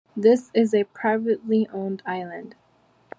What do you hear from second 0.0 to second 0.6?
This